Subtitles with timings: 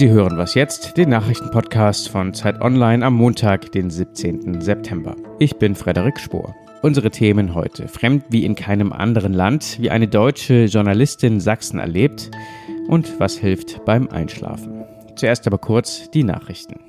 [0.00, 4.62] Sie hören was jetzt, den Nachrichtenpodcast von Zeit Online am Montag, den 17.
[4.62, 5.14] September.
[5.38, 6.54] Ich bin Frederik Spohr.
[6.80, 7.86] Unsere Themen heute.
[7.86, 12.30] Fremd wie in keinem anderen Land, wie eine deutsche Journalistin Sachsen erlebt
[12.88, 14.86] und was hilft beim Einschlafen.
[15.16, 16.80] Zuerst aber kurz die Nachrichten.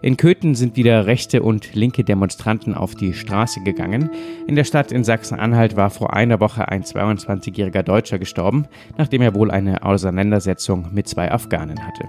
[0.00, 4.10] In Köthen sind wieder rechte und linke Demonstranten auf die Straße gegangen.
[4.46, 8.66] In der Stadt in Sachsen-Anhalt war vor einer Woche ein 22-jähriger Deutscher gestorben,
[8.96, 12.04] nachdem er wohl eine Auseinandersetzung mit zwei Afghanen hatte.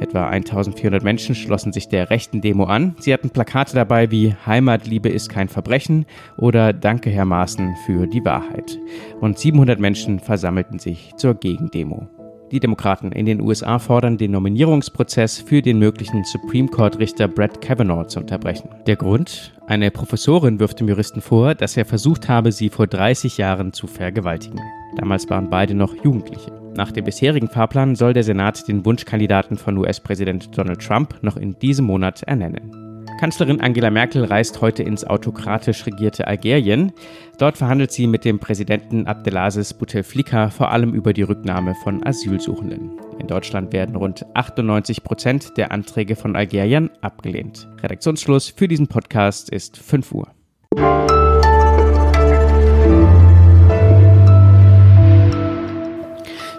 [0.00, 2.96] Etwa 1400 Menschen schlossen sich der rechten Demo an.
[2.98, 6.06] Sie hatten Plakate dabei wie Heimatliebe ist kein Verbrechen
[6.36, 8.78] oder Danke Herr Maaßen für die Wahrheit.
[9.20, 12.08] Rund 700 Menschen versammelten sich zur Gegendemo.
[12.50, 18.08] Die Demokraten in den USA fordern, den Nominierungsprozess für den möglichen Supreme Court-Richter Brett Kavanaugh
[18.08, 18.68] zu unterbrechen.
[18.88, 19.52] Der Grund?
[19.68, 23.86] Eine Professorin wirft dem Juristen vor, dass er versucht habe, sie vor 30 Jahren zu
[23.86, 24.60] vergewaltigen.
[24.96, 26.50] Damals waren beide noch Jugendliche.
[26.74, 31.56] Nach dem bisherigen Fahrplan soll der Senat den Wunschkandidaten von US-Präsident Donald Trump noch in
[31.60, 32.79] diesem Monat ernennen.
[33.20, 36.90] Kanzlerin Angela Merkel reist heute ins autokratisch regierte Algerien.
[37.36, 42.98] Dort verhandelt sie mit dem Präsidenten Abdelaziz Bouteflika vor allem über die Rücknahme von Asylsuchenden.
[43.18, 47.68] In Deutschland werden rund 98 Prozent der Anträge von Algerien abgelehnt.
[47.82, 50.28] Redaktionsschluss für diesen Podcast ist 5 Uhr.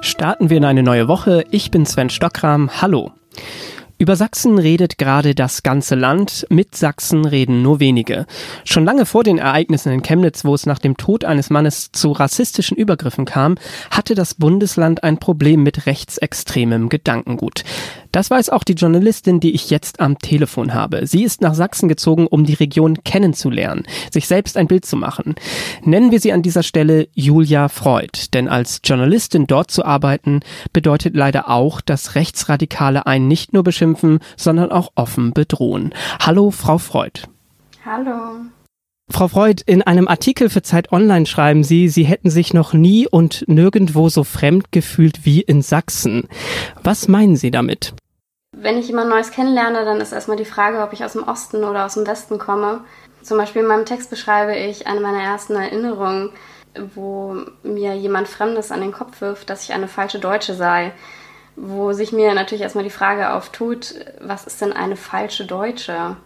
[0.02, 1.44] Starten wir in eine neue Woche.
[1.50, 2.70] Ich bin Sven Stockram.
[2.84, 3.14] Hallo.
[4.02, 8.25] Über Sachsen redet gerade das ganze Land, mit Sachsen reden nur wenige.
[8.66, 12.11] Schon lange vor den Ereignissen in Chemnitz, wo es nach dem Tod eines Mannes zu
[12.11, 13.59] rassistischen Übergriffen kam,
[13.91, 17.63] hatte das Bundesland ein Problem mit rechtsextremem Gedankengut.
[18.12, 21.08] Das weiß auch die Journalistin, die ich jetzt am Telefon habe.
[21.08, 25.36] Sie ist nach Sachsen gezogen, um die Region kennenzulernen, sich selbst ein Bild zu machen.
[25.84, 30.42] Nennen wir sie an dieser Stelle Julia Freud, denn als Journalistin dort zu arbeiten,
[30.73, 35.94] bedeutet leider auch, dass Rechtsradikale einen nicht nur beschimpfen, sondern auch offen bedrohen.
[36.20, 37.21] Hallo, Frau Freud.
[37.86, 38.42] Hallo.
[39.11, 43.08] Frau Freud, in einem Artikel für Zeit Online schreiben Sie, Sie hätten sich noch nie
[43.08, 46.27] und nirgendwo so fremd gefühlt wie in Sachsen.
[46.82, 47.94] Was meinen Sie damit?
[48.61, 51.64] Wenn ich jemand Neues kennenlerne, dann ist erstmal die Frage, ob ich aus dem Osten
[51.64, 52.82] oder aus dem Westen komme.
[53.23, 56.30] Zum Beispiel in meinem Text beschreibe ich eine meiner ersten Erinnerungen,
[56.94, 60.92] wo mir jemand Fremdes an den Kopf wirft, dass ich eine falsche Deutsche sei.
[61.55, 66.17] Wo sich mir natürlich erstmal die Frage auftut, was ist denn eine falsche Deutsche?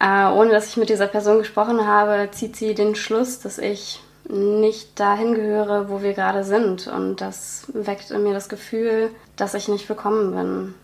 [0.00, 4.02] Äh, ohne dass ich mit dieser Person gesprochen habe, zieht sie den Schluss, dass ich
[4.28, 6.88] nicht dahin gehöre, wo wir gerade sind.
[6.88, 10.74] Und das weckt in mir das Gefühl, dass ich nicht willkommen bin.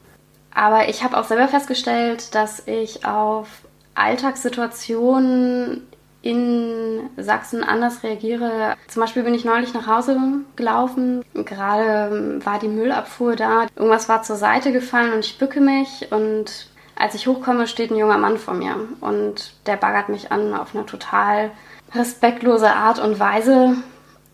[0.54, 3.48] Aber ich habe auch selber festgestellt, dass ich auf
[3.94, 5.86] Alltagssituationen
[6.22, 8.76] in Sachsen anders reagiere.
[8.88, 10.18] Zum Beispiel bin ich neulich nach Hause
[10.56, 11.24] gelaufen.
[11.34, 13.66] Gerade war die Müllabfuhr da.
[13.76, 17.96] Irgendwas war zur Seite gefallen und ich bücke mich und als ich hochkomme, steht ein
[17.96, 21.50] junger Mann vor mir und der baggert mich an auf eine total
[21.94, 23.76] respektlose Art und Weise.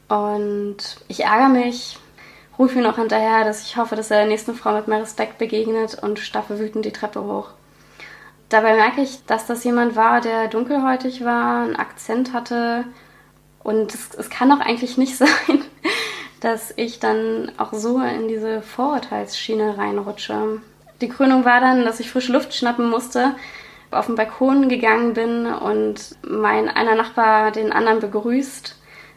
[0.08, 1.98] Und ich ärgere mich,
[2.58, 5.38] rufe ihm noch hinterher, dass ich hoffe, dass er der nächsten Frau mit mehr Respekt
[5.38, 7.50] begegnet und staffe wütend die Treppe hoch.
[8.48, 12.84] Dabei merke ich, dass das jemand war, der dunkelhäutig war, einen Akzent hatte.
[13.62, 15.28] Und es, es kann doch eigentlich nicht sein,
[16.40, 20.60] dass ich dann auch so in diese Vorurteilsschiene reinrutsche.
[21.00, 23.34] Die Krönung war dann, dass ich frische Luft schnappen musste,
[23.90, 28.76] auf den Balkon gegangen bin und mein einer Nachbar den anderen begrüßt,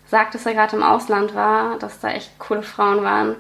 [0.10, 3.36] sagt, dass er gerade im Ausland war, dass da echt coole Frauen waren,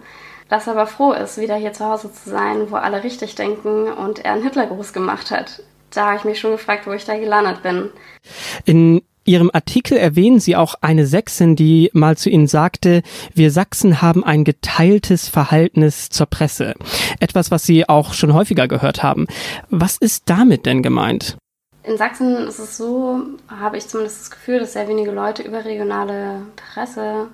[0.49, 3.91] dass er aber froh ist, wieder hier zu Hause zu sein, wo alle richtig denken
[3.91, 5.61] und er einen Hitlergruß gemacht hat.
[5.91, 7.89] Da habe ich mich schon gefragt, wo ich da gelandet bin.
[8.65, 13.03] In Ihrem Artikel erwähnen Sie auch eine Sächsin, die mal zu Ihnen sagte,
[13.35, 16.73] wir Sachsen haben ein geteiltes Verhältnis zur Presse.
[17.19, 19.27] Etwas, was Sie auch schon häufiger gehört haben.
[19.69, 21.37] Was ist damit denn gemeint?
[21.89, 23.19] In Sachsen ist es so,
[23.49, 27.29] habe ich zumindest das Gefühl, dass sehr wenige Leute überregionale Presse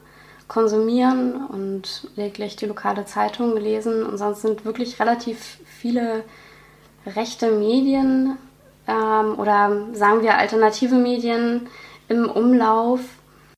[0.48, 4.06] konsumieren und lediglich die lokale Zeitung lesen.
[4.06, 6.24] Und sonst sind wirklich relativ viele
[7.06, 8.38] rechte Medien
[8.88, 11.68] ähm, oder sagen wir alternative Medien
[12.08, 13.02] im Umlauf.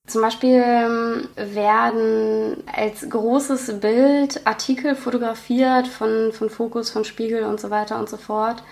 [0.08, 7.60] Zum Beispiel ähm, werden als großes Bild Artikel fotografiert von, von Fokus, von Spiegel und
[7.60, 8.64] so weiter und so fort.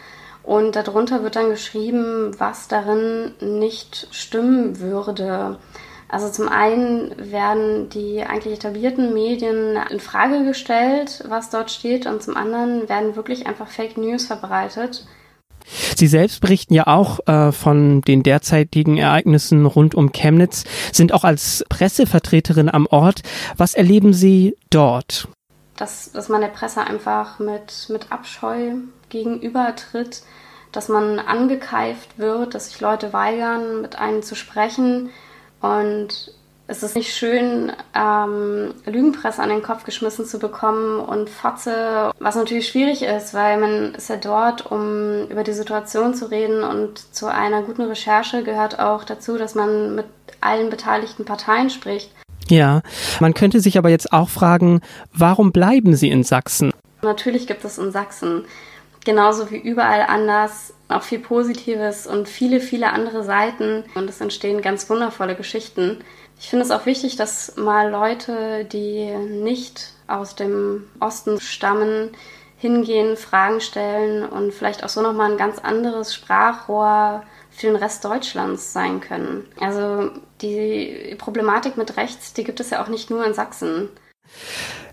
[0.46, 5.58] Und darunter wird dann geschrieben, was darin nicht stimmen würde.
[6.08, 12.22] Also zum einen werden die eigentlich etablierten Medien in Frage gestellt, was dort steht, und
[12.22, 15.08] zum anderen werden wirklich einfach Fake News verbreitet.
[15.96, 21.24] Sie selbst berichten ja auch äh, von den derzeitigen Ereignissen rund um Chemnitz, sind auch
[21.24, 23.24] als Pressevertreterin am Ort.
[23.58, 25.28] Was erleben Sie dort?
[25.76, 28.74] dass, dass man der Presse einfach mit, mit Abscheu
[29.16, 30.24] gegenübertritt,
[30.74, 35.10] dass man angekeift wird, dass sich Leute weigern, mit einem zu sprechen.
[35.62, 36.34] Und
[36.68, 42.36] es ist nicht schön, ähm, Lügenpresse an den Kopf geschmissen zu bekommen und Fotze, was
[42.36, 47.00] natürlich schwierig ist, weil man ist ja dort, um über die Situation zu reden und
[47.16, 50.08] zu einer guten Recherche gehört auch dazu, dass man mit
[50.42, 52.12] allen beteiligten Parteien spricht.
[52.50, 52.82] Ja,
[53.20, 54.82] man könnte sich aber jetzt auch fragen,
[55.14, 56.72] warum bleiben Sie in Sachsen?
[57.02, 58.46] Natürlich gibt es in Sachsen
[59.06, 64.62] genauso wie überall anders auch viel Positives und viele, viele andere Seiten und es entstehen
[64.62, 66.04] ganz wundervolle Geschichten.
[66.40, 72.12] Ich finde es auch wichtig, dass mal Leute, die nicht aus dem Osten stammen,
[72.58, 78.04] hingehen, Fragen stellen und vielleicht auch so nochmal ein ganz anderes Sprachrohr für den Rest
[78.04, 79.46] Deutschlands sein können.
[79.60, 80.12] Also
[80.42, 83.90] die Problematik mit rechts, die gibt es ja auch nicht nur in Sachsen.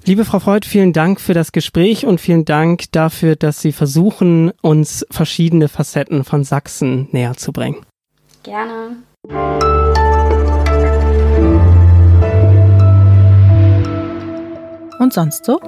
[0.05, 4.51] Liebe Frau Freud, vielen Dank für das Gespräch und vielen Dank dafür, dass Sie versuchen,
[4.61, 7.87] uns verschiedene Facetten von Sachsen näher zu bringen.
[8.43, 8.97] Gerne.
[14.99, 15.61] Und sonst so?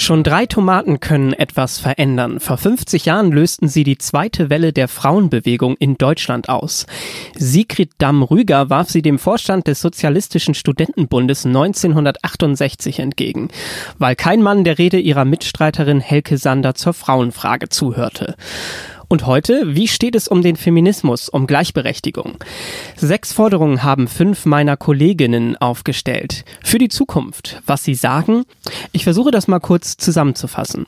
[0.00, 2.40] Schon drei Tomaten können etwas verändern.
[2.40, 6.86] Vor 50 Jahren lösten sie die zweite Welle der Frauenbewegung in Deutschland aus.
[7.36, 13.48] Sigrid Damm-Rüger warf sie dem Vorstand des Sozialistischen Studentenbundes 1968 entgegen,
[13.98, 18.36] weil kein Mann der Rede ihrer Mitstreiterin Helke Sander zur Frauenfrage zuhörte.
[19.12, 22.36] Und heute, wie steht es um den Feminismus, um Gleichberechtigung?
[22.94, 26.44] Sechs Forderungen haben fünf meiner Kolleginnen aufgestellt.
[26.62, 27.60] Für die Zukunft.
[27.66, 28.44] Was sie sagen?
[28.92, 30.86] Ich versuche das mal kurz zusammenzufassen.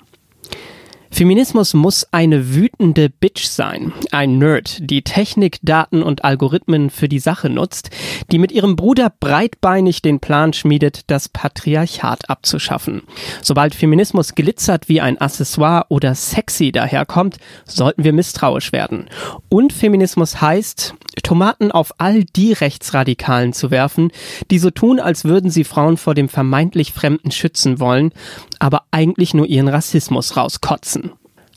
[1.15, 7.19] Feminismus muss eine wütende Bitch sein, ein Nerd, die Technik, Daten und Algorithmen für die
[7.19, 7.91] Sache nutzt,
[8.33, 13.03] die mit ihrem Bruder breitbeinig den Plan schmiedet, das Patriarchat abzuschaffen.
[13.43, 17.37] Sobald Feminismus glitzert wie ein Accessoire oder sexy daherkommt,
[17.67, 19.11] sollten wir misstrauisch werden.
[19.51, 24.13] Und Feminismus heißt, Tomaten auf all die Rechtsradikalen zu werfen,
[24.51, 28.13] die so tun, als würden sie Frauen vor dem vermeintlich Fremden schützen wollen,
[28.59, 31.02] aber eigentlich nur ihren Rassismus rauskotzen.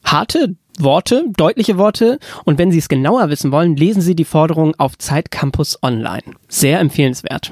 [0.05, 4.75] Harte Worte, deutliche Worte und wenn Sie es genauer wissen wollen, lesen Sie die Forderung
[4.77, 6.21] auf Zeit Campus Online.
[6.47, 7.51] Sehr empfehlenswert.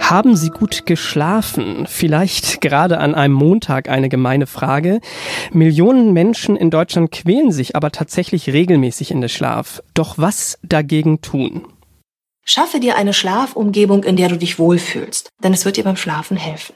[0.00, 1.86] Haben Sie gut geschlafen?
[1.86, 5.00] Vielleicht gerade an einem Montag eine gemeine Frage.
[5.52, 9.82] Millionen Menschen in Deutschland quälen sich aber tatsächlich regelmäßig in den Schlaf.
[9.94, 11.62] Doch was dagegen tun?
[12.44, 16.36] Schaffe dir eine Schlafumgebung, in der du dich wohlfühlst, denn es wird dir beim Schlafen
[16.36, 16.74] helfen.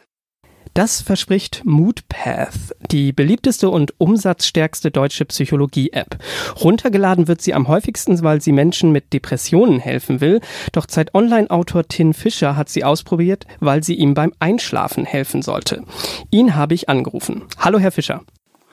[0.72, 6.18] Das verspricht Moodpath, die beliebteste und umsatzstärkste deutsche Psychologie-App.
[6.62, 10.40] Runtergeladen wird sie am häufigsten, weil sie Menschen mit Depressionen helfen will.
[10.72, 15.84] Doch Zeit Online-Autor Tin Fischer hat sie ausprobiert, weil sie ihm beim Einschlafen helfen sollte.
[16.30, 17.44] Ihn habe ich angerufen.
[17.58, 18.22] Hallo, Herr Fischer.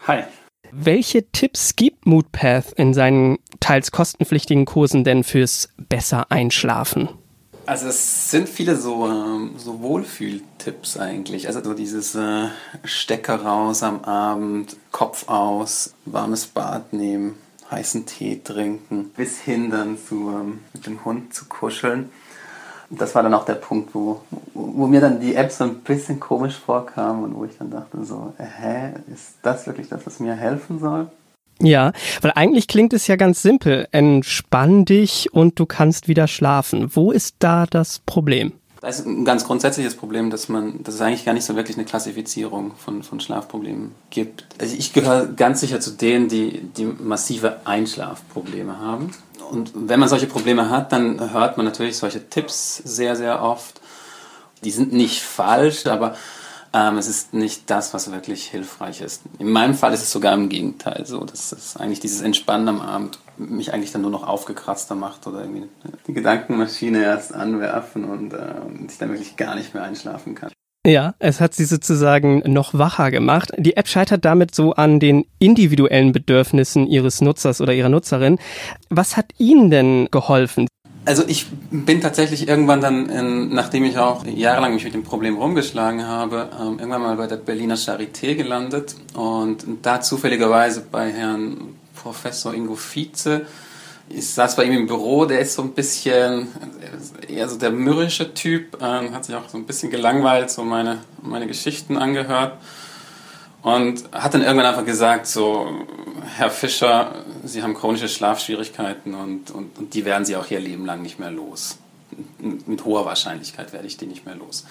[0.07, 0.23] Hi.
[0.71, 7.09] Welche Tipps gibt Moodpath in seinen teils kostenpflichtigen Kursen denn fürs besser Einschlafen?
[7.65, 11.47] Also es sind viele so, ähm, so Wohlfühltipps eigentlich.
[11.47, 12.49] Also so dieses äh,
[12.83, 17.35] Stecker raus am Abend, Kopf aus, warmes Bad nehmen,
[17.71, 22.11] heißen Tee trinken, bis hin dann zu, ähm, mit dem Hund zu kuscheln.
[22.89, 24.21] Das war dann auch der Punkt, wo,
[24.53, 28.03] wo mir dann die App so ein bisschen komisch vorkam und wo ich dann dachte
[28.03, 31.07] so, äh, hä, ist das wirklich das, was mir helfen soll?
[31.61, 33.87] Ja, weil eigentlich klingt es ja ganz simpel.
[33.91, 36.91] Entspann dich und du kannst wieder schlafen.
[36.93, 38.51] Wo ist da das Problem?
[38.81, 41.75] Das ist ein ganz grundsätzliches Problem, dass man, dass es eigentlich gar nicht so wirklich
[41.75, 44.45] eine Klassifizierung von, von Schlafproblemen gibt.
[44.59, 49.11] Also ich gehöre ganz sicher zu denen, die, die massive Einschlafprobleme haben.
[49.51, 53.81] Und wenn man solche Probleme hat, dann hört man natürlich solche Tipps sehr, sehr oft.
[54.63, 56.15] Die sind nicht falsch, aber
[56.73, 59.21] ähm, es ist nicht das, was wirklich hilfreich ist.
[59.39, 62.81] In meinem Fall ist es sogar im Gegenteil so, dass es eigentlich dieses Entspannen am
[62.81, 65.69] Abend mich eigentlich dann nur noch aufgekratzter macht oder irgendwie
[66.07, 68.55] die Gedankenmaschine erst anwerfen und äh,
[68.87, 70.51] ich dann wirklich gar nicht mehr einschlafen kann.
[70.85, 73.51] Ja, es hat sie sozusagen noch wacher gemacht.
[73.57, 78.37] Die App scheitert damit so an den individuellen Bedürfnissen ihres Nutzers oder ihrer Nutzerin.
[78.89, 80.67] Was hat Ihnen denn geholfen?
[81.05, 85.37] Also ich bin tatsächlich irgendwann dann, in, nachdem ich auch jahrelang mich mit dem Problem
[85.37, 91.75] rumgeschlagen habe, ähm, irgendwann mal bei der Berliner Charité gelandet und da zufälligerweise bei Herrn
[91.95, 93.45] Professor Ingo Vize.
[94.07, 96.47] Ich saß bei ihm im Büro, der ist so ein bisschen
[97.27, 100.99] eher so der mürrische Typ, ähm, hat sich auch so ein bisschen gelangweilt, so meine,
[101.21, 102.57] meine Geschichten angehört
[103.65, 105.67] Und hat dann irgendwann einfach gesagt, so,
[106.37, 110.85] Herr Fischer, Sie haben chronische Schlafschwierigkeiten und, und, und die werden Sie auch Ihr Leben
[110.85, 111.79] lang nicht mehr los.
[112.67, 114.65] Mit hoher Wahrscheinlichkeit werde ich die nicht mehr los.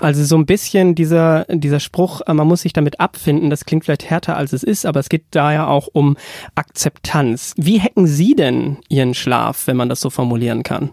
[0.00, 3.84] Also so ein bisschen dieser, dieser Spruch, äh, man muss sich damit abfinden, das klingt
[3.84, 6.16] vielleicht härter als es ist, aber es geht da ja auch um
[6.54, 7.54] Akzeptanz.
[7.56, 10.90] Wie hacken Sie denn Ihren Schlaf, wenn man das so formulieren kann?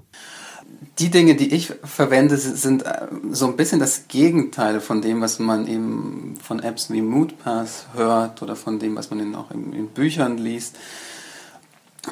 [0.99, 5.39] die Dinge, die ich verwende, sind äh, so ein bisschen das Gegenteil von dem, was
[5.39, 9.87] man eben von Apps wie Moodpass hört oder von dem, was man auch in, in
[9.87, 10.77] Büchern liest.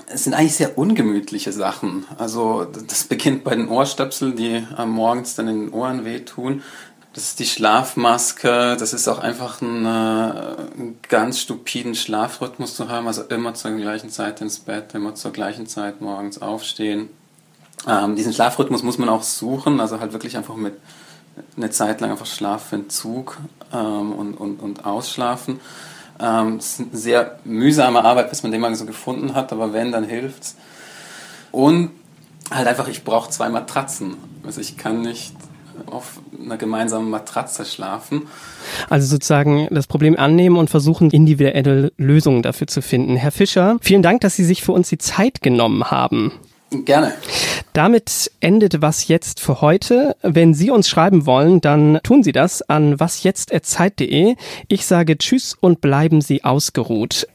[0.08, 2.06] Es sind eigentlich sehr ungemütliche Sachen.
[2.18, 6.64] Also das beginnt bei den Ohrstöpseln, die am morgens dann in den Ohren wehtun.
[7.14, 8.78] Das ist die Schlafmaske.
[8.80, 13.08] Das ist auch einfach ein, äh, einen ganz stupiden Schlafrhythmus zu haben.
[13.08, 17.10] Also immer zur gleichen Zeit ins Bett, immer zur gleichen Zeit morgens aufstehen
[17.88, 20.76] ähm, diesen Schlafrhythmus muss man auch suchen, also halt wirklich einfach mit
[21.58, 23.38] eine Zeit lang einfach Schlafentzug
[23.74, 25.60] ähm, und, und, und Ausschlafen.
[26.22, 29.74] Ähm, es ist eine sehr mühsame Arbeit, bis man den mal so gefunden hat, aber
[29.74, 30.56] wenn, dann hilft's.
[31.52, 31.92] Und
[32.52, 34.16] halt einfach, ich brauche zwei Matratzen.
[34.46, 35.34] Also ich kann nicht
[35.88, 38.28] auf einer gemeinsamen Matratze schlafen.
[38.90, 43.16] Also sozusagen das Problem annehmen und versuchen, individuelle Lösungen dafür zu finden.
[43.16, 46.34] Herr Fischer, vielen Dank, dass Sie sich für uns die Zeit genommen haben.
[46.72, 47.14] Gerne.
[47.74, 50.18] Damit endet was jetzt für heute.
[50.22, 54.36] Wenn Sie uns schreiben wollen, dann tun Sie das an wasjetzt.zeit.de.
[54.68, 57.28] Ich sage Tschüss und bleiben Sie ausgeruht.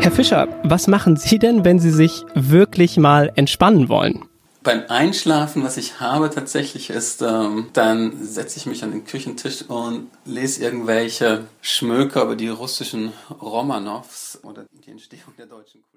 [0.00, 4.24] Herr Fischer, was machen Sie denn, wenn Sie sich wirklich mal entspannen wollen?
[4.66, 9.62] Beim Einschlafen, was ich habe tatsächlich, ist, ähm, dann setze ich mich an den Küchentisch
[9.62, 15.95] und lese irgendwelche Schmöker über die russischen Romanows oder die Entstehung der deutschen Kultur.